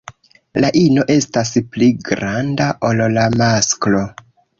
La 0.63 0.69
ino 0.79 1.03
estas 1.15 1.51
pli 1.75 1.89
granda 2.07 2.71
ol 2.89 3.05
la 3.19 3.27
masklo. 3.43 4.01